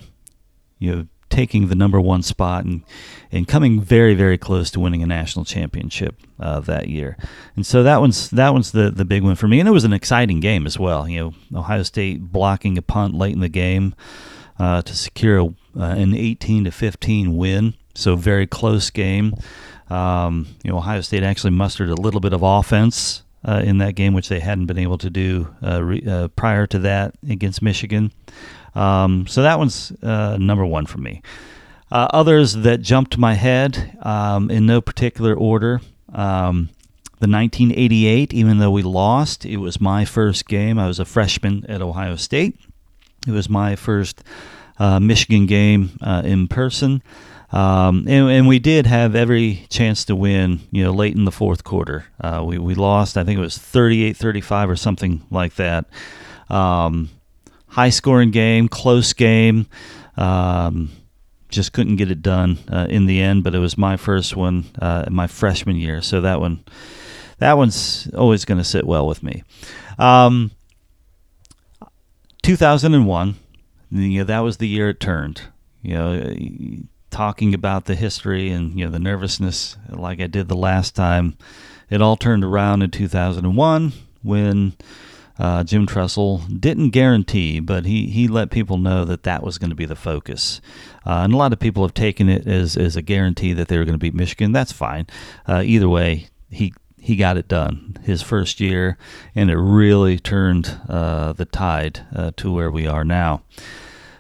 [0.78, 2.82] you know taking the number one spot and
[3.32, 7.16] and coming very very close to winning a national championship uh, that year.
[7.56, 9.60] And so that one's that one's the the big one for me.
[9.60, 11.08] And it was an exciting game as well.
[11.08, 13.94] You know, Ohio State blocking a punt late in the game
[14.58, 17.74] uh, to secure a, uh, an 18 to 15 win.
[17.94, 19.34] So very close game.
[19.88, 23.94] Um, you know, Ohio State actually mustered a little bit of offense uh, in that
[23.94, 27.62] game, which they hadn't been able to do uh, re, uh, prior to that against
[27.62, 28.12] Michigan.
[28.74, 31.22] Um, so that one's uh, number one for me.
[31.90, 35.80] Uh, others that jumped my head um, in no particular order.
[36.12, 36.70] Um,
[37.18, 40.78] the 1988, even though we lost, it was my first game.
[40.78, 42.58] I was a freshman at Ohio State.
[43.26, 44.22] It was my first
[44.78, 47.02] uh, Michigan game in person.
[47.52, 51.32] Um, and, and, we did have every chance to win, you know, late in the
[51.32, 52.06] fourth quarter.
[52.20, 55.86] Uh, we, we lost, I think it was 38 35 or something like that.
[56.48, 57.10] Um,
[57.70, 59.66] high scoring game, close game.
[60.16, 60.90] Um,
[61.48, 64.66] just couldn't get it done uh, in the end, but it was my first one,
[64.80, 66.00] uh, my freshman year.
[66.00, 66.64] So that one,
[67.38, 69.42] that one's always going to sit well with me.
[69.98, 70.52] Um,
[72.42, 73.34] 2001,
[73.90, 75.42] you know, that was the year it turned.
[75.82, 76.34] You know,
[77.10, 81.36] talking about the history and you know the nervousness like I did the last time.
[81.88, 84.74] It all turned around in 2001 when
[85.40, 89.70] uh, Jim Tressel didn't guarantee, but he, he let people know that that was going
[89.70, 90.60] to be the focus.
[91.06, 93.78] Uh, and a lot of people have taken it as, as a guarantee that they
[93.78, 94.52] were going to beat Michigan.
[94.52, 95.06] That's fine.
[95.48, 98.98] Uh, either way, he he got it done his first year,
[99.34, 103.42] and it really turned uh, the tide uh, to where we are now.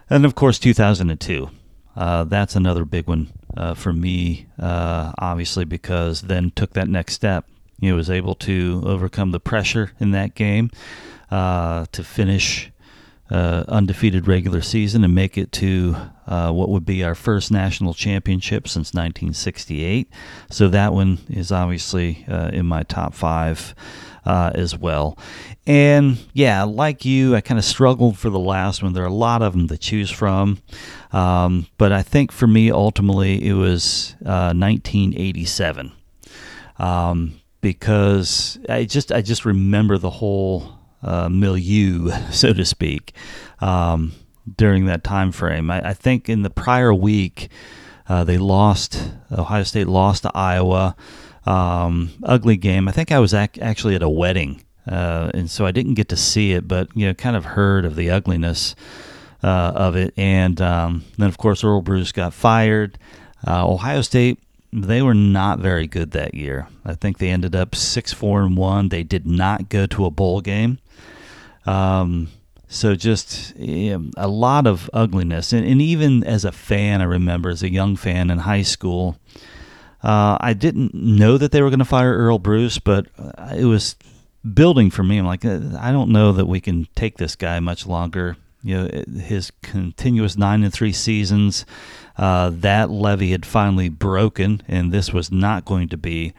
[0.08, 1.50] And of course, 2002
[1.96, 3.30] uh, that's another big one
[3.74, 7.44] for me, obviously, because then took that next step.
[7.80, 10.70] Know, was able to overcome the pressure in that game
[11.30, 12.70] uh, to finish
[13.30, 17.94] uh, undefeated regular season and make it to uh, what would be our first national
[17.94, 20.10] championship since 1968.
[20.50, 23.74] So that one is obviously in my top five
[24.24, 25.18] uh, as well.
[25.66, 28.92] And yeah, like you, I kind of struggled for the last one.
[28.92, 30.58] There are a lot of them to choose from.
[31.12, 35.92] Um, but I think for me, ultimately, it was uh, 1987.
[36.78, 43.14] Um, because I just I just remember the whole uh, milieu, so to speak,
[43.60, 44.12] um,
[44.56, 45.70] during that time frame.
[45.70, 47.48] I, I, think in the prior week,
[48.08, 49.12] uh, they lost.
[49.30, 50.96] Ohio State lost to Iowa
[51.46, 52.88] um, ugly game.
[52.88, 56.08] I think I was ac- actually at a wedding, uh, and so I didn't get
[56.10, 58.74] to see it, but you know, kind of heard of the ugliness
[59.42, 60.12] uh, of it.
[60.16, 62.98] And um, then, of course, Earle Bruce got fired.
[63.46, 64.38] Uh, Ohio State,
[64.72, 66.68] they were not very good that year.
[66.84, 68.88] I think they ended up six, four, and one.
[68.88, 70.78] They did not go to a bowl game.
[71.66, 72.28] Um,
[72.68, 77.50] so just know, a lot of ugliness, and, and even as a fan, I remember
[77.50, 79.18] as a young fan in high school.
[80.02, 83.66] Uh, I didn't know that they were going to fire Earle Bruce, but uh, it
[83.66, 83.96] was
[84.54, 85.18] building for me.
[85.18, 88.36] I'm like, uh, I don't know that we can take this guy much longer.
[88.62, 91.66] You know, his continuous nine and three seasons,
[92.20, 96.34] uh, that levee had finally broken, and this was not going to be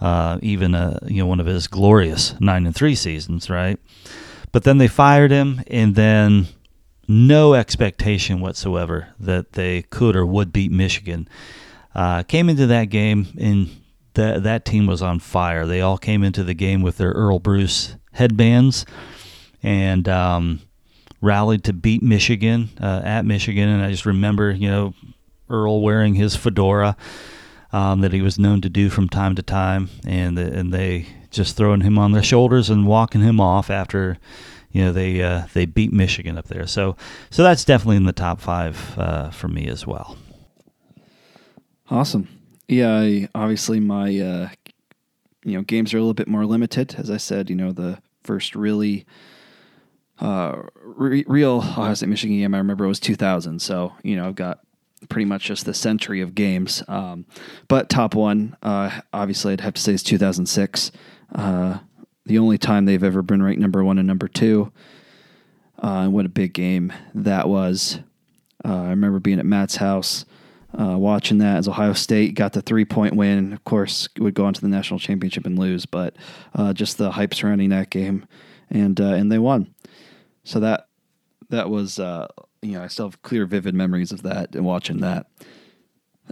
[0.00, 3.78] uh, even a you know one of his glorious nine and three seasons, right?
[4.52, 6.48] But then they fired him, and then
[7.06, 11.28] no expectation whatsoever that they could or would beat Michigan.
[11.94, 13.68] Uh, came into that game and
[14.14, 15.66] that that team was on fire.
[15.66, 18.86] They all came into the game with their Earle Bruce headbands
[19.62, 20.60] and um,
[21.20, 23.68] rallied to beat Michigan uh, at Michigan.
[23.68, 24.94] And I just remember, you know,
[25.50, 26.96] Earle wearing his fedora
[27.72, 31.56] um, that he was known to do from time to time, and and they just
[31.56, 34.18] throwing him on their shoulders and walking him off after
[34.70, 36.66] you know they uh, they beat Michigan up there.
[36.66, 36.96] So
[37.30, 40.16] so that's definitely in the top five uh, for me as well.
[41.90, 42.28] Awesome.
[42.66, 44.48] Yeah, I, obviously my uh,
[45.44, 46.94] you know games are a little bit more limited.
[46.98, 49.06] As I said, you know the first really
[50.20, 53.60] uh, re- real Ohio State Michigan game I remember was 2000.
[53.60, 54.60] So you know I've got
[55.08, 56.82] pretty much just the century of games.
[56.88, 57.26] Um,
[57.68, 60.90] but top one, uh, obviously, I'd have to say is 2006.
[61.34, 61.78] Uh,
[62.26, 64.72] the only time they've ever been ranked number one and number two.
[65.82, 68.00] Uh, and what a big game that was.
[68.64, 70.24] Uh, I remember being at Matt's house
[70.78, 73.52] uh, watching that as Ohio State got the three point win.
[73.52, 76.16] Of course, would go on to the national championship and lose, but
[76.54, 78.26] uh, just the hype surrounding that game,
[78.68, 79.72] and and they won.
[80.44, 80.88] So that
[81.48, 81.98] that was
[82.62, 85.26] you know, I still have clear, vivid memories of that and watching that.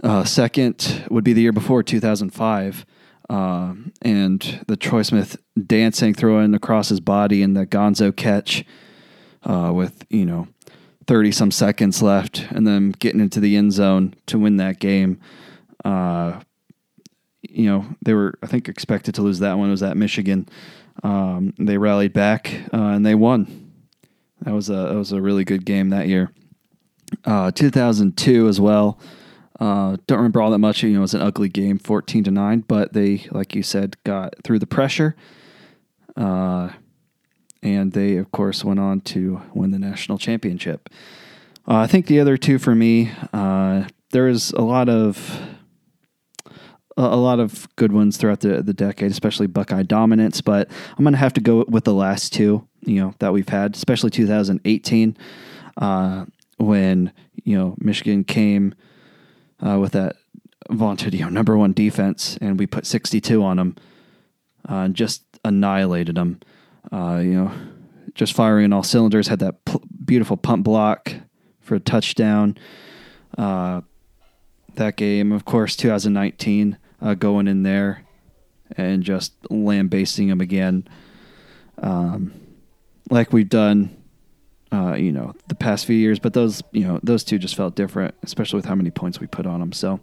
[0.03, 2.85] Uh, second would be the year before, 2005,
[3.29, 8.63] uh, and the Troy Smith dancing, throwing across his body, and the Gonzo catch
[9.43, 10.47] uh, with you know
[11.07, 15.19] 30 some seconds left, and then getting into the end zone to win that game.
[15.83, 16.41] Uh,
[17.41, 19.69] you know, they were I think expected to lose that one.
[19.69, 20.47] It was at Michigan.
[21.03, 23.66] Um, they rallied back uh, and they won.
[24.41, 26.31] That was a that was a really good game that year.
[27.25, 28.99] Uh, 2002 as well.
[29.59, 30.83] Uh, don't remember all that much.
[30.83, 32.63] You know, it was an ugly game, 14 to nine.
[32.67, 35.15] But they, like you said, got through the pressure.
[36.15, 36.71] Uh,
[37.63, 40.89] and they, of course, went on to win the national championship.
[41.67, 45.41] Uh, I think the other two for me, uh, there is a lot of
[46.99, 50.41] a lot of good ones throughout the, the decade, especially Buckeye dominance.
[50.41, 50.67] But
[50.97, 53.75] I'm going to have to go with the last two you know that we've had,
[53.75, 55.17] especially 2018,
[55.77, 56.25] uh,
[56.57, 57.11] when
[57.43, 58.73] you know Michigan came
[59.65, 60.15] uh, with that
[60.69, 63.75] vaunted you know number one defense, and we put 62 on them
[64.69, 66.39] uh, and just annihilated them.
[66.91, 67.51] Uh, you know,
[68.15, 69.27] just firing all cylinders.
[69.27, 71.13] Had that p- beautiful punt block
[71.59, 72.57] for a touchdown.
[73.37, 73.81] Uh,
[74.75, 78.03] that game, of course, 2019, uh, going in there
[78.75, 80.87] and just lambasting them again.
[81.81, 82.33] Um,
[83.09, 83.95] like we've done,
[84.71, 86.19] uh, you know, the past few years.
[86.19, 89.27] But those, you know, those two just felt different, especially with how many points we
[89.27, 89.71] put on them.
[89.71, 89.99] So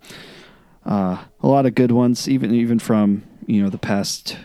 [0.84, 4.36] uh, a lot of good ones, even even from you know the past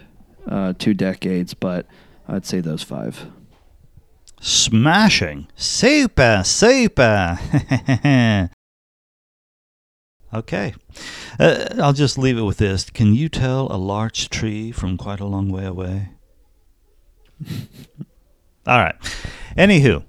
[0.47, 1.53] uh, two decades.
[1.53, 1.85] But
[2.27, 3.25] I'd say those five.
[4.41, 7.37] Smashing, super, super.
[10.33, 10.73] okay,
[11.37, 12.89] uh, I'll just leave it with this.
[12.89, 16.11] Can you tell a larch tree from quite a long way away?
[18.69, 18.95] All right.
[19.57, 20.03] Anywho,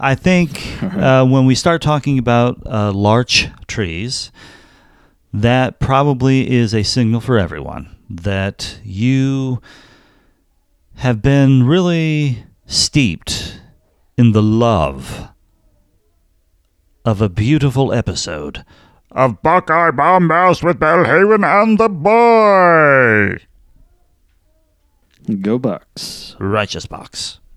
[0.00, 4.30] I think uh, when we start talking about uh, larch trees,
[5.32, 9.60] that probably is a signal for everyone that you
[10.98, 13.60] have been really steeped
[14.16, 15.30] in the love
[17.04, 18.64] of a beautiful episode
[19.10, 23.44] of Buckeye Bombast with Belhaven and the Boy.
[25.40, 26.36] Go Bucks.
[26.38, 27.37] Righteous Box.